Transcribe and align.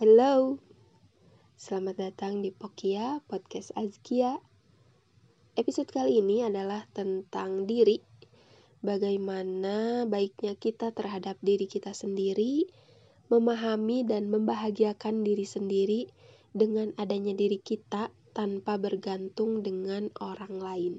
Hello, 0.00 0.56
selamat 1.60 2.00
datang 2.00 2.40
di 2.40 2.48
Pokia 2.48 3.20
Podcast 3.28 3.76
Azkia. 3.76 4.40
Episode 5.52 5.92
kali 5.92 6.16
ini 6.24 6.40
adalah 6.40 6.88
tentang 6.96 7.68
diri, 7.68 8.00
bagaimana 8.80 10.08
baiknya 10.08 10.56
kita 10.56 10.96
terhadap 10.96 11.36
diri 11.44 11.68
kita 11.68 11.92
sendiri, 11.92 12.72
memahami 13.28 14.08
dan 14.08 14.32
membahagiakan 14.32 15.28
diri 15.28 15.44
sendiri 15.44 16.08
dengan 16.56 16.96
adanya 16.96 17.36
diri 17.36 17.60
kita 17.60 18.08
tanpa 18.32 18.80
bergantung 18.80 19.60
dengan 19.60 20.08
orang 20.24 20.56
lain. 20.56 20.94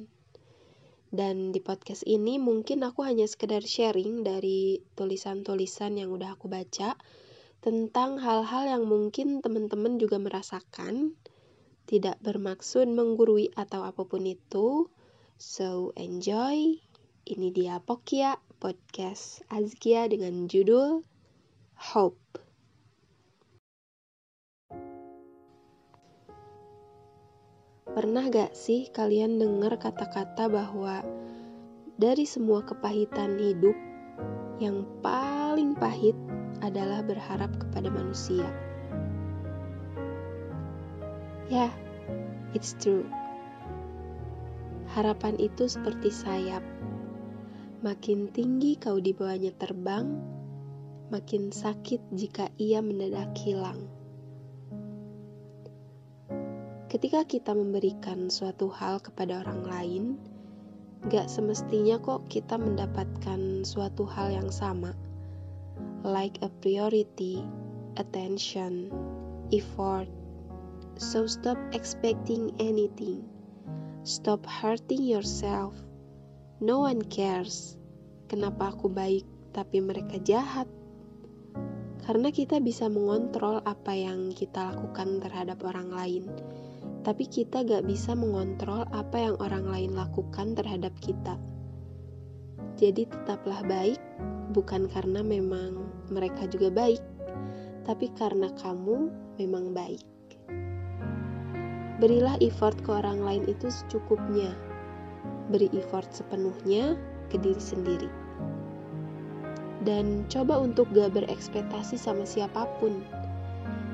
Dan 1.10 1.50
di 1.50 1.66
podcast 1.66 2.06
ini 2.06 2.38
mungkin 2.38 2.86
aku 2.86 3.02
hanya 3.02 3.26
sekedar 3.26 3.66
sharing 3.66 4.22
dari 4.22 4.86
tulisan-tulisan 4.94 5.98
yang 5.98 6.14
udah 6.14 6.38
aku 6.38 6.46
baca, 6.46 6.94
tentang 7.64 8.20
hal-hal 8.20 8.68
yang 8.68 8.84
mungkin 8.84 9.40
teman-teman 9.40 9.96
juga 9.96 10.20
merasakan, 10.20 11.16
tidak 11.88 12.20
bermaksud 12.20 12.92
menggurui 12.92 13.56
atau 13.56 13.88
apa 13.88 14.04
pun 14.04 14.28
itu. 14.28 14.92
So, 15.40 15.96
enjoy. 15.96 16.84
Ini 17.24 17.48
dia 17.56 17.80
Pokia 17.80 18.36
Podcast 18.60 19.48
Azkia 19.48 20.12
dengan 20.12 20.52
judul 20.52 21.08
Hope. 21.80 22.20
Pernah 27.96 28.28
gak 28.28 28.60
sih 28.60 28.92
kalian 28.92 29.40
dengar 29.40 29.80
kata-kata 29.80 30.52
bahwa 30.52 31.00
dari 31.96 32.28
semua 32.28 32.68
kepahitan 32.68 33.40
hidup, 33.40 33.78
yang 34.60 34.84
paling 35.00 35.80
pahit 35.80 36.18
adalah 36.74 37.06
berharap 37.06 37.54
kepada 37.62 37.94
manusia. 37.94 38.50
Ya, 41.46 41.70
yeah, 41.70 41.72
it's 42.58 42.74
true. 42.82 43.06
Harapan 44.98 45.38
itu 45.38 45.70
seperti 45.70 46.10
sayap. 46.10 46.66
Makin 47.86 48.34
tinggi 48.34 48.74
kau 48.82 48.98
dibawanya 48.98 49.54
terbang, 49.54 50.18
makin 51.14 51.54
sakit 51.54 52.02
jika 52.10 52.50
ia 52.58 52.82
mendadak 52.82 53.38
hilang. 53.38 53.86
Ketika 56.90 57.22
kita 57.26 57.54
memberikan 57.54 58.34
suatu 58.34 58.74
hal 58.74 58.98
kepada 58.98 59.46
orang 59.46 59.62
lain, 59.62 60.04
gak 61.06 61.30
semestinya 61.30 62.02
kok 62.02 62.26
kita 62.34 62.58
mendapatkan 62.58 63.62
suatu 63.62 64.10
hal 64.10 64.34
yang 64.34 64.50
sama 64.50 64.98
like 66.04 66.36
a 66.44 66.52
priority, 66.60 67.40
attention, 67.96 68.92
effort. 69.56 70.12
So 71.00 71.26
stop 71.32 71.56
expecting 71.72 72.52
anything. 72.60 73.24
Stop 74.04 74.44
hurting 74.44 75.00
yourself. 75.08 75.72
No 76.60 76.84
one 76.84 77.08
cares. 77.08 77.80
Kenapa 78.28 78.76
aku 78.76 78.92
baik 78.92 79.24
tapi 79.56 79.80
mereka 79.80 80.20
jahat? 80.20 80.68
Karena 82.04 82.36
kita 82.36 82.60
bisa 82.60 82.92
mengontrol 82.92 83.64
apa 83.64 83.96
yang 83.96 84.36
kita 84.36 84.76
lakukan 84.76 85.24
terhadap 85.24 85.64
orang 85.64 85.88
lain, 85.88 86.28
tapi 87.08 87.32
kita 87.32 87.64
gak 87.64 87.88
bisa 87.88 88.12
mengontrol 88.12 88.84
apa 88.92 89.32
yang 89.32 89.36
orang 89.40 89.72
lain 89.72 89.96
lakukan 89.96 90.52
terhadap 90.52 90.92
kita. 91.00 91.40
Jadi, 92.80 93.08
tetaplah 93.08 93.64
baik, 93.66 94.00
bukan 94.54 94.86
karena 94.92 95.26
memang 95.26 95.88
mereka 96.14 96.46
juga 96.46 96.70
baik, 96.70 97.02
tapi 97.84 98.12
karena 98.16 98.54
kamu 98.60 99.12
memang 99.42 99.74
baik. 99.74 100.04
Berilah 102.04 102.36
effort 102.44 102.76
ke 102.84 102.90
orang 102.92 103.24
lain 103.24 103.44
itu 103.48 103.72
secukupnya. 103.72 104.52
Beri 105.48 105.72
effort 105.78 106.10
sepenuhnya 106.12 107.00
ke 107.32 107.40
diri 107.40 107.62
sendiri. 107.62 108.10
Dan 109.84 110.24
coba 110.32 110.64
untuk 110.64 110.88
gak 110.96 111.16
berekspektasi 111.16 112.00
sama 112.00 112.24
siapa 112.24 112.68
pun. 112.80 113.04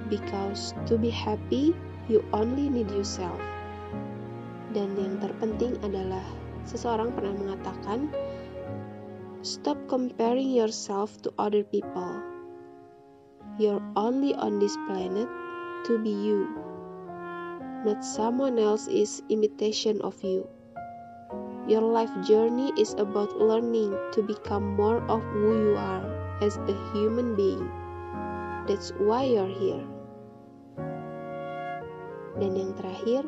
Because 0.10 0.74
to 0.90 0.98
be 0.98 1.14
happy, 1.14 1.74
you 2.10 2.26
only 2.34 2.70
need 2.70 2.90
yourself. 2.90 3.38
Dan 4.74 4.94
yang 4.98 5.18
terpenting 5.22 5.78
adalah 5.82 6.26
seseorang 6.66 7.14
pernah 7.14 7.34
mengatakan, 7.38 8.10
Stop 9.40 9.80
comparing 9.88 10.52
yourself 10.52 11.16
to 11.24 11.32
other 11.40 11.64
people. 11.64 12.20
You're 13.56 13.80
only 13.96 14.36
on 14.36 14.60
this 14.60 14.76
planet 14.84 15.32
to 15.88 15.96
be 15.96 16.12
you, 16.12 16.44
not 17.88 18.04
someone 18.04 18.60
else's 18.60 19.24
imitation 19.32 20.04
of 20.04 20.20
you. 20.28 20.44
Your 21.72 21.80
life 21.80 22.12
journey 22.28 22.76
is 22.76 22.92
about 23.00 23.40
learning 23.40 23.96
to 24.12 24.20
become 24.20 24.76
more 24.76 25.00
of 25.08 25.24
who 25.32 25.72
you 25.72 25.74
are 25.80 26.04
as 26.44 26.60
a 26.68 26.76
human 26.92 27.40
being. 27.40 27.64
That's 28.68 28.92
why 29.00 29.24
you're 29.24 29.48
here. 29.48 29.88
Dan 32.44 32.60
yang 32.60 32.76
terakhir, 32.76 33.24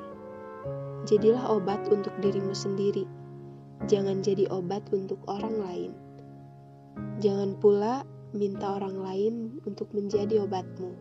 jadilah 1.07 1.55
obat 1.55 1.87
untuk 1.87 2.11
dirimu 2.19 2.51
sendiri 2.51 3.07
jangan 3.89 4.21
jadi 4.21 4.49
obat 4.51 4.85
untuk 4.93 5.21
orang 5.25 5.55
lain. 5.61 5.91
Jangan 7.21 7.57
pula 7.57 8.03
minta 8.33 8.77
orang 8.77 8.97
lain 8.99 9.33
untuk 9.63 9.89
menjadi 9.93 10.43
obatmu. 10.45 10.93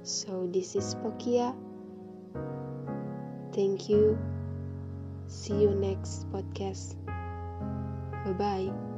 So, 0.00 0.48
this 0.48 0.74
is 0.74 0.96
Pokia. 1.04 1.52
Thank 3.52 3.90
you. 3.90 4.16
See 5.28 5.54
you 5.54 5.74
next 5.76 6.26
podcast. 6.32 6.96
Bye 8.24 8.34
bye. 8.34 8.89